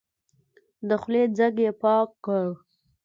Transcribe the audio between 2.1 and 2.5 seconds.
کړ.